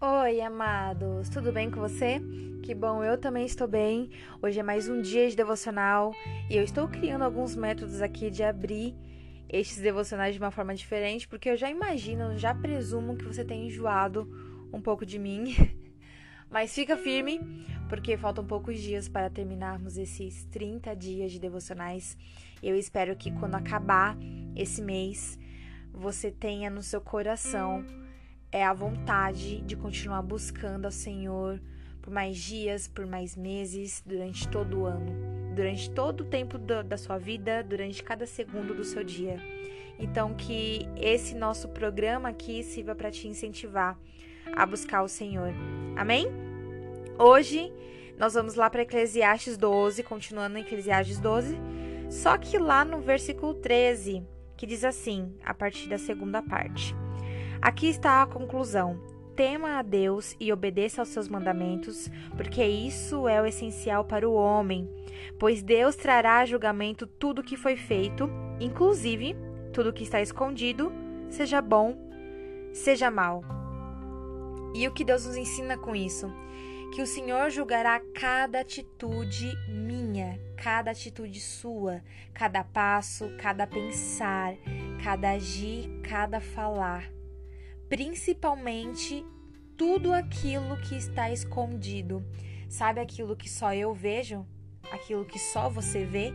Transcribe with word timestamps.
Oi, 0.00 0.40
amados, 0.40 1.28
tudo 1.28 1.50
bem 1.50 1.72
com 1.72 1.80
você? 1.80 2.22
Que 2.62 2.72
bom, 2.72 3.02
eu 3.02 3.18
também 3.18 3.44
estou 3.44 3.66
bem. 3.66 4.08
Hoje 4.40 4.60
é 4.60 4.62
mais 4.62 4.88
um 4.88 5.02
dia 5.02 5.28
de 5.28 5.34
devocional 5.34 6.14
e 6.48 6.54
eu 6.54 6.62
estou 6.62 6.86
criando 6.86 7.22
alguns 7.22 7.56
métodos 7.56 8.00
aqui 8.00 8.30
de 8.30 8.44
abrir 8.44 8.94
estes 9.48 9.78
devocionais 9.78 10.36
de 10.36 10.40
uma 10.40 10.52
forma 10.52 10.72
diferente, 10.72 11.26
porque 11.26 11.50
eu 11.50 11.56
já 11.56 11.68
imagino, 11.68 12.38
já 12.38 12.54
presumo 12.54 13.16
que 13.16 13.24
você 13.24 13.44
tem 13.44 13.66
enjoado 13.66 14.30
um 14.72 14.80
pouco 14.80 15.04
de 15.04 15.18
mim. 15.18 15.52
Mas 16.48 16.72
fica 16.72 16.96
firme, 16.96 17.40
porque 17.88 18.16
faltam 18.16 18.46
poucos 18.46 18.80
dias 18.80 19.08
para 19.08 19.28
terminarmos 19.28 19.98
esses 19.98 20.44
30 20.44 20.94
dias 20.94 21.32
de 21.32 21.40
devocionais. 21.40 22.16
Eu 22.62 22.76
espero 22.76 23.16
que 23.16 23.32
quando 23.32 23.56
acabar 23.56 24.16
esse 24.54 24.80
mês, 24.80 25.36
você 25.92 26.30
tenha 26.30 26.70
no 26.70 26.84
seu 26.84 27.00
coração 27.00 27.84
é 28.50 28.64
a 28.64 28.72
vontade 28.72 29.60
de 29.60 29.76
continuar 29.76 30.22
buscando 30.22 30.86
ao 30.86 30.90
Senhor 30.90 31.60
por 32.00 32.12
mais 32.12 32.38
dias, 32.38 32.88
por 32.88 33.06
mais 33.06 33.36
meses, 33.36 34.02
durante 34.04 34.48
todo 34.48 34.80
o 34.80 34.86
ano, 34.86 35.54
durante 35.54 35.90
todo 35.90 36.22
o 36.22 36.24
tempo 36.24 36.56
do, 36.56 36.82
da 36.82 36.96
sua 36.96 37.18
vida, 37.18 37.62
durante 37.62 38.02
cada 38.02 38.26
segundo 38.26 38.74
do 38.74 38.84
seu 38.84 39.04
dia. 39.04 39.36
Então, 39.98 40.32
que 40.32 40.88
esse 40.96 41.34
nosso 41.34 41.68
programa 41.68 42.30
aqui 42.30 42.62
sirva 42.62 42.94
para 42.94 43.10
te 43.10 43.28
incentivar 43.28 43.98
a 44.56 44.64
buscar 44.64 45.02
o 45.02 45.08
Senhor. 45.08 45.52
Amém? 45.96 46.28
Hoje 47.18 47.72
nós 48.16 48.34
vamos 48.34 48.54
lá 48.54 48.70
para 48.70 48.82
Eclesiastes 48.82 49.56
12, 49.56 50.02
continuando 50.02 50.56
em 50.56 50.62
Eclesiastes 50.62 51.20
12, 51.20 51.58
só 52.10 52.38
que 52.38 52.58
lá 52.58 52.84
no 52.84 53.00
versículo 53.00 53.54
13, 53.54 54.24
que 54.56 54.66
diz 54.66 54.82
assim, 54.82 55.34
a 55.44 55.52
partir 55.52 55.88
da 55.88 55.98
segunda 55.98 56.40
parte. 56.40 56.94
Aqui 57.60 57.88
está 57.88 58.22
a 58.22 58.26
conclusão. 58.26 59.00
Tema 59.34 59.78
a 59.78 59.82
Deus 59.82 60.36
e 60.38 60.52
obedeça 60.52 61.02
aos 61.02 61.08
seus 61.08 61.28
mandamentos, 61.28 62.08
porque 62.36 62.64
isso 62.64 63.28
é 63.28 63.42
o 63.42 63.46
essencial 63.46 64.04
para 64.04 64.28
o 64.28 64.34
homem, 64.34 64.88
pois 65.38 65.62
Deus 65.62 65.96
trará 65.96 66.38
a 66.38 66.46
julgamento 66.46 67.06
tudo 67.06 67.40
o 67.40 67.44
que 67.44 67.56
foi 67.56 67.76
feito, 67.76 68.28
inclusive 68.60 69.36
tudo 69.72 69.92
que 69.92 70.02
está 70.02 70.20
escondido, 70.20 70.92
seja 71.30 71.60
bom, 71.60 71.96
seja 72.72 73.10
mal. 73.10 73.44
E 74.74 74.86
o 74.86 74.92
que 74.92 75.04
Deus 75.04 75.26
nos 75.26 75.36
ensina 75.36 75.76
com 75.76 75.94
isso? 75.94 76.32
Que 76.94 77.02
o 77.02 77.06
Senhor 77.06 77.50
julgará 77.50 78.00
cada 78.14 78.60
atitude 78.60 79.52
minha, 79.68 80.40
cada 80.56 80.92
atitude 80.92 81.40
sua, 81.40 82.02
cada 82.32 82.64
passo, 82.64 83.30
cada 83.38 83.66
pensar, 83.66 84.54
cada 85.02 85.30
agir, 85.30 85.88
cada 86.02 86.40
falar 86.40 87.17
principalmente 87.88 89.24
tudo 89.76 90.12
aquilo 90.12 90.76
que 90.78 90.96
está 90.96 91.30
escondido. 91.30 92.24
Sabe 92.68 93.00
aquilo 93.00 93.36
que 93.36 93.48
só 93.48 93.72
eu 93.72 93.94
vejo? 93.94 94.46
Aquilo 94.90 95.24
que 95.24 95.38
só 95.38 95.70
você 95.70 96.04
vê? 96.04 96.32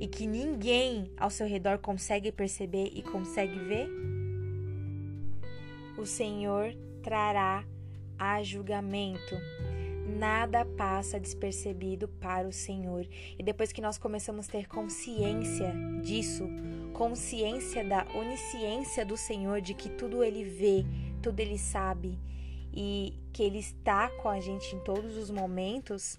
E 0.00 0.08
que 0.08 0.26
ninguém 0.26 1.12
ao 1.16 1.30
seu 1.30 1.46
redor 1.46 1.78
consegue 1.78 2.32
perceber 2.32 2.90
e 2.94 3.02
consegue 3.02 3.58
ver? 3.58 3.88
O 5.98 6.06
Senhor 6.06 6.74
trará 7.02 7.64
a 8.18 8.42
julgamento. 8.42 9.36
Nada 10.18 10.64
passa 10.64 11.20
despercebido 11.20 12.08
para 12.08 12.48
o 12.48 12.52
Senhor. 12.52 13.06
E 13.38 13.42
depois 13.42 13.72
que 13.72 13.80
nós 13.80 13.98
começamos 13.98 14.48
a 14.48 14.52
ter 14.52 14.68
consciência 14.68 15.72
disso, 16.02 16.48
consciência 16.92 17.84
da 17.84 18.06
onisciência 18.14 19.04
do 19.04 19.16
Senhor, 19.16 19.60
de 19.60 19.74
que 19.74 19.88
tudo 19.88 20.24
Ele 20.24 20.44
vê, 20.44 20.84
tudo 21.22 21.40
Ele 21.40 21.58
sabe 21.58 22.18
e 22.72 23.14
que 23.32 23.42
Ele 23.42 23.58
está 23.58 24.08
com 24.08 24.28
a 24.28 24.40
gente 24.40 24.74
em 24.74 24.80
todos 24.80 25.16
os 25.16 25.30
momentos, 25.30 26.18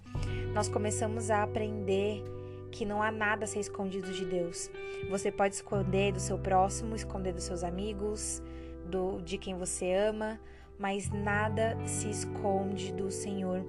nós 0.54 0.68
começamos 0.68 1.30
a 1.30 1.44
aprender 1.44 2.24
que 2.72 2.86
não 2.86 3.02
há 3.02 3.12
nada 3.12 3.44
a 3.44 3.48
ser 3.48 3.60
escondido 3.60 4.12
de 4.12 4.26
Deus. 4.26 4.70
Você 5.10 5.32
pode 5.32 5.56
esconder 5.56 6.14
do 6.14 6.20
seu 6.20 6.38
próximo, 6.38 6.96
esconder 6.96 7.34
dos 7.34 7.44
seus 7.44 7.64
amigos, 7.64 8.42
do, 8.86 9.22
de 9.22 9.38
quem 9.38 9.56
você 9.56 9.94
ama, 9.94 10.40
mas 10.81 11.12
nada 11.12 11.78
se 11.86 12.09
esconde 12.09 12.92
do 12.92 13.12
Senhor. 13.12 13.64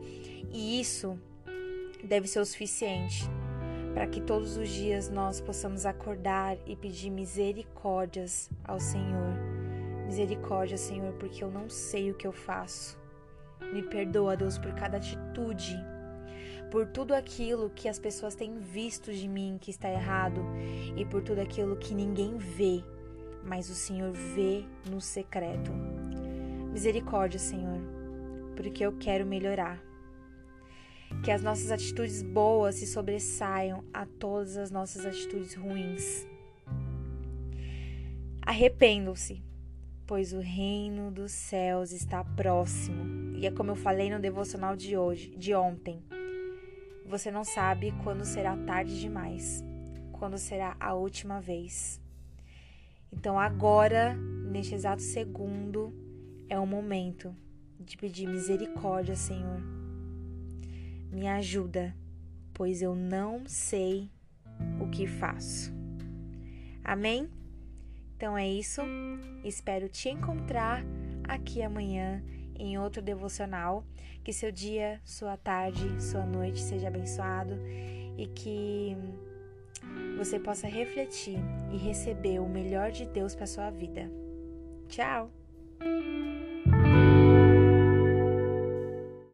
E 0.50 0.80
isso 0.80 1.18
deve 2.02 2.26
ser 2.26 2.40
o 2.40 2.46
suficiente 2.46 3.30
para 3.92 4.06
que 4.06 4.22
todos 4.22 4.56
os 4.56 4.70
dias 4.70 5.10
nós 5.10 5.38
possamos 5.38 5.84
acordar 5.84 6.56
e 6.66 6.74
pedir 6.74 7.10
misericórdias 7.10 8.50
ao 8.64 8.80
Senhor. 8.80 9.34
Misericórdia, 10.06 10.78
Senhor, 10.78 11.12
porque 11.14 11.44
eu 11.44 11.50
não 11.50 11.68
sei 11.68 12.10
o 12.10 12.14
que 12.14 12.26
eu 12.26 12.32
faço. 12.32 12.98
Me 13.60 13.82
perdoa, 13.82 14.34
Deus, 14.34 14.56
por 14.56 14.72
cada 14.72 14.96
atitude, 14.96 15.76
por 16.70 16.86
tudo 16.86 17.14
aquilo 17.14 17.70
que 17.70 17.88
as 17.88 17.98
pessoas 17.98 18.34
têm 18.34 18.58
visto 18.58 19.12
de 19.12 19.28
mim 19.28 19.58
que 19.60 19.70
está 19.70 19.90
errado 19.90 20.42
e 20.96 21.04
por 21.04 21.22
tudo 21.22 21.40
aquilo 21.40 21.76
que 21.76 21.94
ninguém 21.94 22.38
vê, 22.38 22.82
mas 23.44 23.68
o 23.68 23.74
Senhor 23.74 24.12
vê 24.12 24.64
no 24.90 25.00
secreto. 25.00 25.70
Misericórdia, 26.72 27.38
Senhor, 27.38 27.80
porque 28.56 28.84
eu 28.84 28.96
quero 28.96 29.26
melhorar 29.26 29.78
que 31.22 31.30
as 31.30 31.42
nossas 31.42 31.70
atitudes 31.70 32.22
boas 32.22 32.76
se 32.76 32.86
sobressaiam 32.86 33.84
a 33.92 34.06
todas 34.06 34.56
as 34.56 34.70
nossas 34.70 35.04
atitudes 35.04 35.54
ruins. 35.54 36.26
Arrependam-se, 38.40 39.42
pois 40.06 40.32
o 40.32 40.40
reino 40.40 41.10
dos 41.10 41.30
céus 41.30 41.92
está 41.92 42.24
próximo. 42.24 43.36
E 43.36 43.46
é 43.46 43.50
como 43.50 43.72
eu 43.72 43.76
falei 43.76 44.10
no 44.10 44.18
devocional 44.18 44.74
de 44.74 44.96
hoje, 44.96 45.30
de 45.36 45.54
ontem. 45.54 46.02
Você 47.06 47.30
não 47.30 47.44
sabe 47.44 47.92
quando 48.02 48.24
será 48.24 48.56
tarde 48.56 48.98
demais, 48.98 49.62
quando 50.12 50.38
será 50.38 50.74
a 50.80 50.94
última 50.94 51.38
vez. 51.38 52.00
Então 53.12 53.38
agora, 53.38 54.16
neste 54.50 54.74
exato 54.74 55.02
segundo, 55.02 55.92
é 56.52 56.58
o 56.58 56.66
momento 56.66 57.34
de 57.80 57.96
pedir 57.96 58.26
misericórdia, 58.26 59.16
Senhor 59.16 59.82
me 61.12 61.28
ajuda, 61.28 61.94
pois 62.54 62.80
eu 62.80 62.94
não 62.94 63.42
sei 63.46 64.10
o 64.80 64.88
que 64.88 65.06
faço. 65.06 65.70
Amém? 66.82 67.28
Então 68.16 68.36
é 68.36 68.48
isso. 68.48 68.80
Espero 69.44 69.88
te 69.88 70.08
encontrar 70.08 70.82
aqui 71.24 71.62
amanhã 71.62 72.24
em 72.58 72.78
outro 72.78 73.02
devocional. 73.02 73.84
Que 74.24 74.32
seu 74.32 74.50
dia, 74.50 75.00
sua 75.04 75.36
tarde, 75.36 76.02
sua 76.02 76.24
noite 76.24 76.60
seja 76.60 76.88
abençoado 76.88 77.58
e 78.16 78.26
que 78.28 78.96
você 80.16 80.38
possa 80.38 80.68
refletir 80.68 81.38
e 81.72 81.76
receber 81.76 82.38
o 82.38 82.48
melhor 82.48 82.90
de 82.90 83.04
Deus 83.04 83.34
para 83.34 83.46
sua 83.46 83.70
vida. 83.70 84.10
Tchau. 84.88 85.30